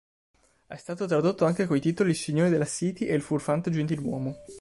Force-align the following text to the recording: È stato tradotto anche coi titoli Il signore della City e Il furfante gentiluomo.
È 0.65 0.75
stato 0.77 1.05
tradotto 1.05 1.45
anche 1.45 1.67
coi 1.67 1.79
titoli 1.79 2.09
Il 2.09 2.15
signore 2.15 2.49
della 2.49 2.65
City 2.65 3.05
e 3.05 3.13
Il 3.13 3.21
furfante 3.21 3.69
gentiluomo. 3.69 4.35